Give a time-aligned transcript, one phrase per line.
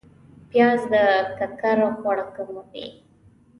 [0.49, 0.95] پیاز د
[1.37, 2.87] ککر غوړ کموي